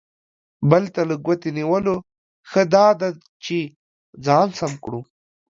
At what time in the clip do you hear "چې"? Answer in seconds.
3.43-3.57